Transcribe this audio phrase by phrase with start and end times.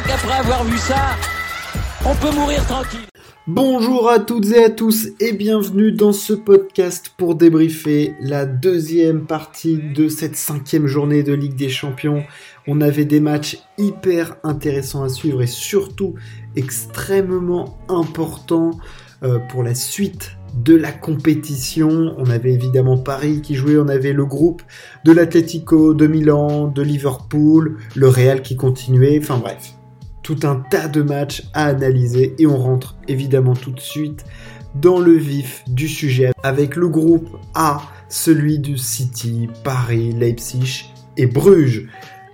[0.00, 1.16] crois qu'après avoir vu ça,
[2.04, 3.00] on peut mourir tranquille.
[3.46, 9.26] Bonjour à toutes et à tous et bienvenue dans ce podcast pour débriefer la deuxième
[9.26, 12.22] partie de cette cinquième journée de Ligue des Champions.
[12.66, 16.14] On avait des matchs hyper intéressants à suivre et surtout
[16.54, 18.72] extrêmement importants
[19.22, 22.14] euh, pour la suite de la compétition.
[22.18, 24.62] On avait évidemment Paris qui jouait, on avait le groupe
[25.04, 29.74] de l'Atlético, de Milan, de Liverpool, le Real qui continuait, enfin bref,
[30.22, 34.24] tout un tas de matchs à analyser et on rentre évidemment tout de suite
[34.74, 41.26] dans le vif du sujet avec le groupe A, celui du City, Paris, Leipzig et
[41.26, 41.88] Bruges.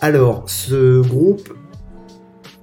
[0.00, 1.52] Alors, ce groupe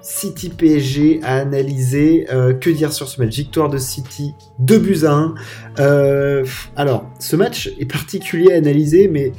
[0.07, 2.27] City PSG a analysé.
[2.31, 3.35] Euh, que dire sur ce match?
[3.35, 5.35] Victoire de City, 2 buts à 1.
[5.79, 6.45] Euh,
[6.77, 9.33] alors, ce match est particulier à analyser, mais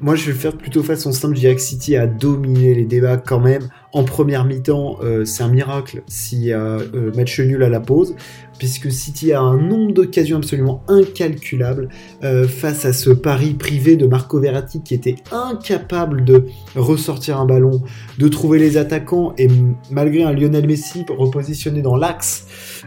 [0.00, 1.34] moi je vais faire plutôt façon simple.
[1.34, 3.68] Je dirais que City a dominé les débats quand même.
[3.92, 6.78] En première mi-temps, euh, c'est un miracle s'il y a
[7.14, 8.14] match nul à la pause
[8.60, 11.88] puisque City a un nombre d'occasions absolument incalculable
[12.22, 16.44] euh, face à ce pari privé de Marco Verratti qui était incapable de
[16.76, 17.82] ressortir un ballon,
[18.18, 19.48] de trouver les attaquants et
[19.90, 22.46] malgré un Lionel Messi repositionné dans l'axe.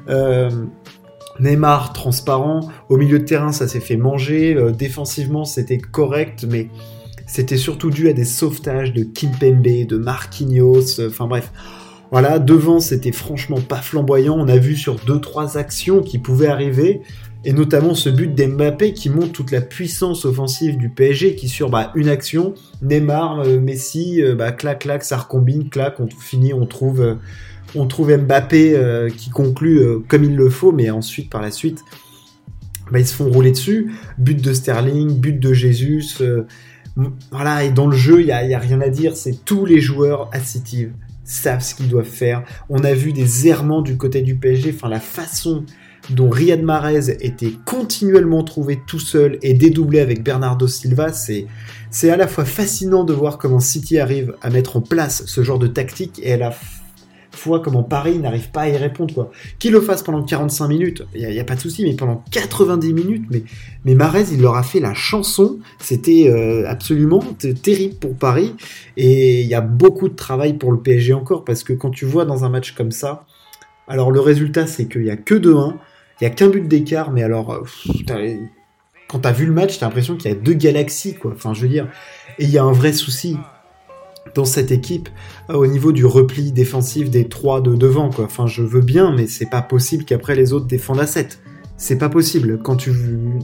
[0.10, 0.50] Euh,
[1.40, 6.68] Neymar transparent, au milieu de terrain ça s'est fait manger, euh, défensivement c'était correct mais
[7.26, 11.52] c'était surtout dû à des sauvetages de Kimpembe, de Marquinhos, enfin bref,
[12.14, 14.38] voilà, devant, c'était franchement pas flamboyant.
[14.38, 17.02] On a vu sur deux trois actions qui pouvaient arriver,
[17.44, 21.72] et notamment ce but d'Mbappé qui montre toute la puissance offensive du PSG, qui sur
[21.72, 26.54] bah, une action, Neymar, euh, Messi, euh, bah, clac, clac, ça recombine, clac, on finit,
[26.54, 27.16] on trouve, euh,
[27.74, 31.84] on trouve Mbappé qui conclut comme il le faut, mais ensuite, par la suite,
[32.92, 33.92] bah, ils se font rouler dessus.
[34.20, 36.04] But de Sterling, but de Jésus.
[37.32, 40.30] Voilà, et dans le jeu, il n'y a, rien à dire, c'est tous les joueurs
[40.32, 40.90] à City
[41.24, 42.44] savent ce qu'ils doivent faire.
[42.70, 45.66] On a vu des errements du côté du PSG, enfin la façon
[46.10, 51.48] dont Riyad Mahrez était continuellement trouvé tout seul et dédoublé avec Bernardo Silva, c'est
[51.90, 55.44] c'est à la fois fascinant de voir comment City arrive à mettre en place ce
[55.44, 56.54] genre de tactique et à la
[57.36, 59.14] fois comment Paris n'arrive pas à y répondre.
[59.14, 59.32] Quoi.
[59.60, 62.94] Qu'il le fasse pendant 45 minutes, il n'y a, pas de souci, mais pendant 90
[62.94, 63.44] minutes, mais,
[63.86, 65.60] mais Marez, il leur a fait la chanson.
[65.80, 67.24] C'était euh, absolument
[67.62, 68.56] terrible pour Paris.
[68.98, 72.06] Et il y a beaucoup de travail pour le PSG encore, parce que quand tu
[72.06, 73.26] vois dans un match comme ça,
[73.88, 75.74] alors le résultat, c'est qu'il n'y a que 2-1,
[76.22, 77.52] il n'y a qu'un but d'écart, mais alors...
[77.52, 78.36] Euh,
[79.10, 81.34] quand tu as vu le match, tu as l'impression qu'il y a deux galaxies, quoi.
[81.36, 81.88] Enfin, je veux dire,
[82.40, 83.38] et il y a un vrai souci
[84.36, 85.10] dans cette équipe
[85.50, 88.26] euh, au niveau du repli défensif des trois de devant quoi.
[88.26, 91.40] Enfin je veux bien mais c'est pas possible qu'après les autres défendent à 7.
[91.78, 93.40] C'est pas possible quand tu veux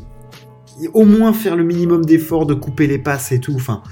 [0.94, 3.54] au moins faire le minimum d'efforts de couper les passes et tout.
[3.56, 3.84] Enfin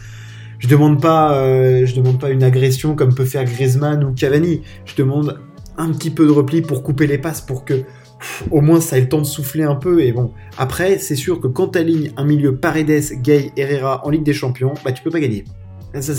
[0.60, 4.62] je demande pas euh, je demande pas une agression comme peut faire Griezmann ou Cavani.
[4.86, 5.40] Je demande
[5.78, 7.84] un petit peu de repli pour couper les passes pour que
[8.50, 11.40] au moins ça ait le temps de souffler un peu et bon après c'est sûr
[11.40, 15.04] que quand tu alignes un milieu Paredes, Gay, Herrera en Ligue des Champions bah tu
[15.04, 15.46] peux pas gagner
[15.94, 16.14] ça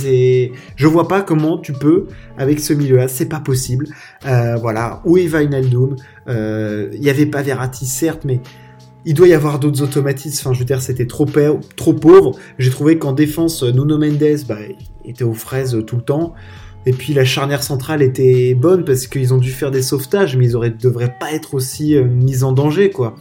[0.77, 2.06] je vois pas comment tu peux
[2.37, 3.87] avec ce milieu-là, c'est pas possible.
[4.27, 5.97] Euh, voilà, où est Vinaldoom
[6.29, 8.41] euh, Il y avait pas Verratti certes, mais
[9.05, 10.49] il doit y avoir d'autres automatismes.
[10.49, 11.27] Enfin, je veux dire, c'était trop,
[11.77, 12.39] trop pauvre.
[12.59, 14.59] J'ai trouvé qu'en défense, Nuno Mendes bah,
[15.05, 16.35] était aux fraises tout le temps.
[16.87, 20.47] Et puis la charnière centrale était bonne parce qu'ils ont dû faire des sauvetages, mais
[20.47, 23.15] ils auraient, devraient pas être aussi euh, mis en danger, quoi.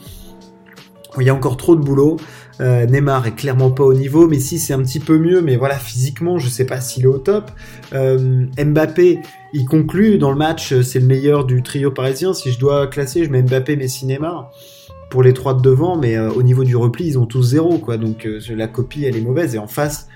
[1.19, 2.17] Il y a encore trop de boulot.
[2.59, 5.55] Euh, Neymar est clairement pas au niveau, mais si c'est un petit peu mieux, mais
[5.55, 7.51] voilà, physiquement, je sais pas s'il est au top.
[7.93, 9.19] Euh, Mbappé,
[9.53, 12.33] il conclut dans le match, c'est le meilleur du trio parisien.
[12.33, 14.51] Si je dois classer, je mets Mbappé, Messi, Neymar
[15.09, 17.77] pour les trois de devant, mais euh, au niveau du repli, ils ont tous zéro,
[17.77, 17.97] quoi.
[17.97, 19.55] Donc la copie, elle est mauvaise.
[19.55, 20.07] Et en face,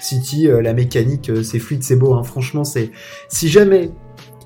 [0.00, 2.14] City, la mécanique, c'est fluide, c'est beau.
[2.14, 2.22] Hein.
[2.22, 2.92] Franchement, c'est
[3.28, 3.90] si jamais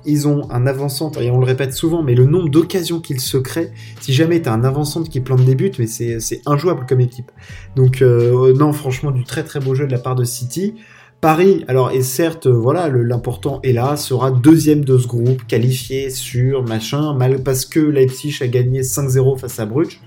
[0.05, 3.37] ils ont un avant-centre, et on le répète souvent, mais le nombre d'occasions qu'ils se
[3.37, 3.71] créent,
[4.01, 7.31] si jamais t'as un avant-centre qui plante des buts, mais c'est injouable comme équipe.
[7.75, 10.75] Donc euh, non, franchement, du très très beau jeu de la part de City.
[11.21, 16.67] Paris, alors, et certes, voilà, l'important est là, sera deuxième de ce groupe, qualifié sur
[16.67, 20.01] machin, mal parce que Leipzig a gagné 5-0 face à Bruges.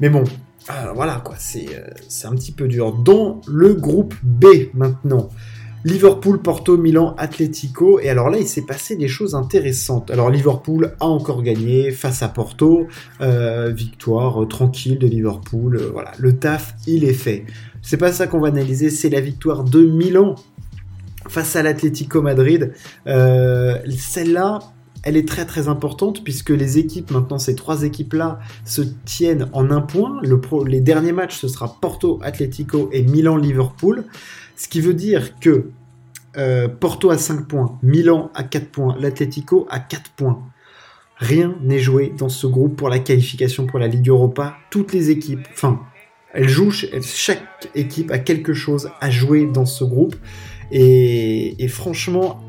[0.00, 0.24] Mais bon,
[0.70, 2.92] euh, voilà, quoi, euh, c'est un petit peu dur.
[2.92, 5.28] Dans le groupe B, maintenant,
[5.88, 7.98] Liverpool, Porto, Milan, Atletico.
[7.98, 10.10] Et alors là, il s'est passé des choses intéressantes.
[10.10, 12.86] Alors Liverpool a encore gagné face à Porto.
[13.22, 15.76] Euh, victoire euh, tranquille de Liverpool.
[15.76, 17.46] Euh, voilà, le taf, il est fait.
[17.80, 20.34] C'est pas ça qu'on va analyser, c'est la victoire de Milan
[21.26, 22.72] face à l'Atlético Madrid.
[23.06, 24.58] Celle-là,
[25.08, 29.70] elle est très très importante puisque les équipes, maintenant ces trois équipes-là, se tiennent en
[29.70, 30.20] un point.
[30.22, 34.04] Le les derniers matchs, ce sera Porto, Atlético et Milan-Liverpool.
[34.54, 35.70] Ce qui veut dire que
[36.36, 40.42] euh, Porto à 5 points, Milan à 4 points, l'Atletico à 4 points.
[41.16, 44.58] Rien n'est joué dans ce groupe pour la qualification pour la Ligue Europa.
[44.70, 45.80] Toutes les équipes, enfin,
[46.34, 50.16] elles jouent, chaque équipe a quelque chose à jouer dans ce groupe.
[50.70, 52.42] Et franchement,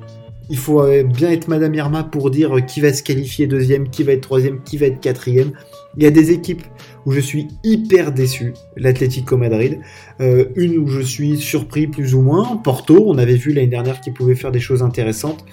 [0.49, 4.03] il faut euh, bien être Madame Irma pour dire qui va se qualifier deuxième, qui
[4.03, 5.51] va être troisième, qui va être quatrième.
[5.97, 6.63] Il y a des équipes
[7.05, 9.79] où je suis hyper déçu, l'Atlético Madrid.
[10.19, 14.01] Euh, une où je suis surpris plus ou moins, Porto, on avait vu l'année dernière
[14.01, 15.45] qu'ils pouvaient faire des choses intéressantes.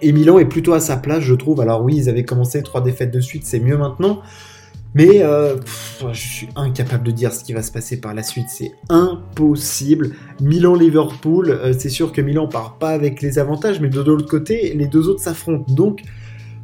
[0.00, 1.60] Et Milan est plutôt à sa place, je trouve.
[1.60, 4.20] Alors oui, ils avaient commencé trois défaites de suite, c'est mieux maintenant.
[4.94, 5.56] Mais euh,
[6.12, 8.46] je suis incapable de dire ce qui va se passer par la suite.
[8.48, 10.14] C'est impossible.
[10.40, 14.74] Milan-Liverpool, euh, c'est sûr que Milan part pas avec les avantages, mais de l'autre côté,
[14.74, 15.72] les deux autres s'affrontent.
[15.72, 16.02] Donc,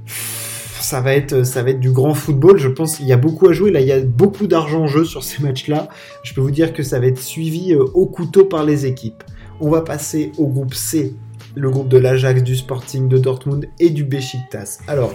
[0.07, 2.59] ça va être, ça va être du grand football.
[2.59, 3.71] Je pense qu'il y a beaucoup à jouer.
[3.71, 5.89] Là, il y a beaucoup d'argent en jeu sur ces matchs-là.
[6.23, 9.23] Je peux vous dire que ça va être suivi euh, au couteau par les équipes.
[9.61, 11.15] On va passer au groupe C,
[11.55, 14.79] le groupe de l'Ajax, du Sporting, de Dortmund et du Besiktas.
[14.87, 15.15] Alors,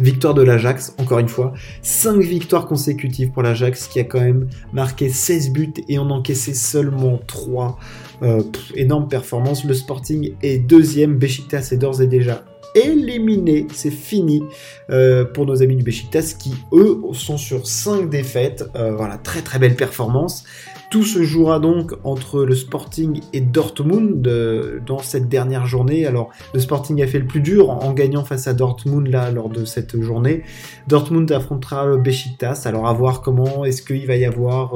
[0.00, 1.52] Victoire de l'Ajax, encore une fois.
[1.82, 6.54] 5 victoires consécutives pour l'Ajax qui a quand même marqué 16 buts et en encaissé
[6.54, 7.78] seulement 3.
[8.22, 8.42] Euh,
[8.74, 9.64] énorme performance.
[9.64, 11.16] Le Sporting est deuxième.
[11.16, 12.44] Besiktas est d'ores et déjà
[12.74, 13.66] éliminé.
[13.72, 14.42] C'est fini
[14.90, 18.64] euh, pour nos amis du Besiktas qui, eux, sont sur 5 défaites.
[18.76, 20.44] Euh, voilà, très très belle performance.
[20.92, 26.04] Tout se jouera donc entre le Sporting et Dortmund euh, dans cette dernière journée.
[26.04, 29.48] Alors, le Sporting a fait le plus dur en gagnant face à Dortmund là lors
[29.48, 30.42] de cette journée.
[30.88, 32.64] Dortmund affrontera le Besiktas.
[32.66, 34.74] Alors, à voir comment est-ce qu'il va y avoir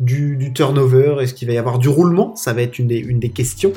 [0.00, 2.34] du, turnover Est-ce qu'il va y avoir du roulement?
[2.36, 3.72] Ça va être une des, questions,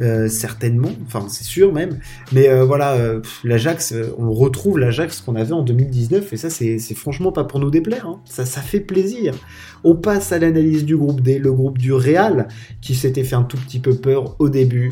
[0.00, 0.92] euh, certainement.
[1.06, 1.98] Enfin, c'est sûr même.
[2.32, 6.78] Mais euh, voilà, euh, l'Ajax, on retrouve l'Ajax qu'on avait en 2019, et ça, c'est
[6.94, 8.06] franchement pas pour nous déplaire.
[8.06, 8.20] Hein.
[8.24, 9.34] Ça, ça fait plaisir.
[9.84, 12.48] On passe à l'analyse du groupe D, le groupe du Real,
[12.80, 14.90] qui s'était fait un tout petit peu peur au début.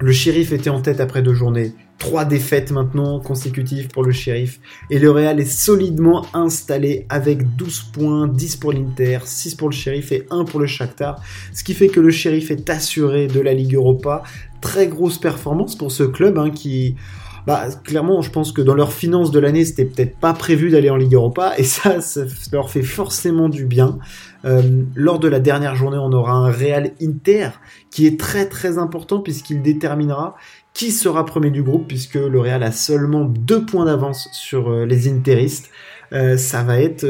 [0.00, 1.72] Le shérif était en tête après deux journées.
[1.98, 4.60] Trois défaites maintenant consécutives pour le shérif.
[4.90, 9.74] Et le Real est solidement installé avec 12 points, 10 pour l'Inter, 6 pour le
[9.74, 11.22] shérif et 1 pour le Shakhtar.
[11.52, 14.22] Ce qui fait que le shérif est assuré de la Ligue Europa.
[14.60, 16.96] Très grosse performance pour ce club hein, qui...
[17.46, 20.90] Bah, clairement, je pense que dans leurs finances de l'année, c'était peut-être pas prévu d'aller
[20.90, 22.22] en Ligue Europa, et ça, ça
[22.52, 23.98] leur fait forcément du bien.
[24.44, 24.62] Euh,
[24.94, 27.50] lors de la dernière journée, on aura un Real Inter
[27.90, 30.36] qui est très très important puisqu'il déterminera
[30.72, 34.84] qui sera premier du groupe, puisque le Real a seulement deux points d'avance sur euh,
[34.84, 35.70] les Interistes.
[36.12, 37.04] Euh, ça va être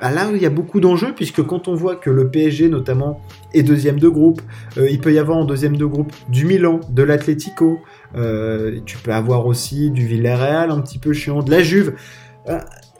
[0.00, 3.20] bah là il y a beaucoup d'enjeux, puisque quand on voit que le PSG notamment
[3.54, 4.42] est deuxième de groupe,
[4.76, 7.78] il peut y avoir en deuxième de groupe du Milan, de l'Atlético,
[8.14, 11.94] tu peux avoir aussi du Villarreal un petit peu chiant, de la Juve.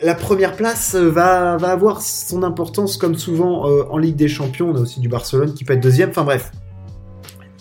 [0.03, 4.71] la première place va, avoir son importance comme souvent en Ligue des Champions.
[4.71, 6.11] On a aussi du Barcelone qui peut être deuxième.
[6.11, 6.53] Enfin bref,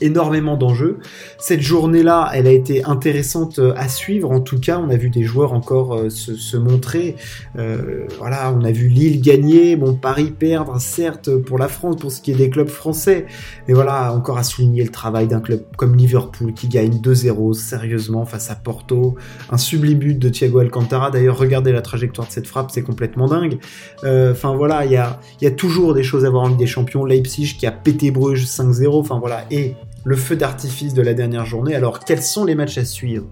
[0.02, 1.00] énormément d'enjeux.
[1.38, 4.32] Cette journée-là, elle a été intéressante euh, à suivre.
[4.32, 7.16] En tout cas, on a vu des joueurs encore euh, se, montrer.
[7.58, 12.12] Euh, voilà, on a vu Lille gagner, bon Paris perdre, certes pour la France, pour
[12.12, 13.26] ce qui est des clubs français.
[13.68, 18.26] Mais voilà, encore à souligner le travail d'un club comme Liverpool qui gagne 2-0 sérieusement
[18.26, 19.16] face à Porto.
[19.50, 21.12] Un sublime but de Thiago Alcantara.
[21.12, 23.60] D'ailleurs, regardez la trajectoire de cette frappe, c'est complètement dingue.
[24.04, 26.68] Enfin voilà, il y a, y a toujours des choses à voir en Ligue des
[26.68, 27.06] Champions.
[27.06, 29.00] Leipzig qui a pété Bruges 5-0.
[29.00, 31.76] Enfin voilà, et le feu d'artifice de la dernière journée.
[31.76, 33.28] Alors, quels sont les matchs à suivre?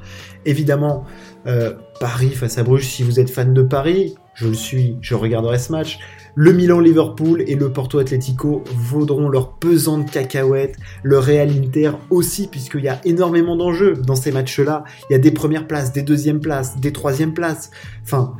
[0.45, 1.05] Évidemment,
[1.47, 5.15] euh, Paris face à Bruges, si vous êtes fan de Paris, je le suis, je
[5.15, 5.97] regarderai ce match.
[6.35, 10.75] Le Milan-Liverpool et le Porto Atletico vaudront leur pesante cacahuète.
[11.01, 14.83] Le Real Inter aussi, puisqu'il y a énormément d'enjeux dans ces matchs-là.
[15.09, 17.71] Il y a des premières places, des deuxièmes places, des troisièmes places.
[18.03, 18.35] Enfin,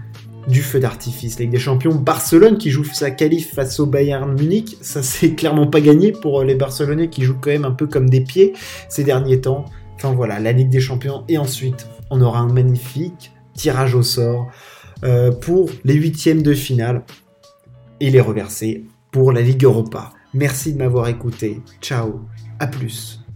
[0.48, 1.40] du feu d'artifice.
[1.40, 5.68] Ligue des Champions, Barcelone qui joue sa qualif face au Bayern Munich, ça c'est clairement
[5.68, 8.54] pas gagné pour les Barcelonais qui jouent quand même un peu comme des pieds
[8.90, 9.66] ces derniers temps.
[9.96, 14.48] Enfin voilà, la Ligue des Champions et ensuite on aura un magnifique tirage au sort
[15.04, 17.04] euh, pour les huitièmes de finale
[18.00, 20.12] et les reverser pour la Ligue Europa.
[20.34, 21.62] Merci de m'avoir écouté.
[21.82, 22.22] Ciao,
[22.60, 23.27] à plus.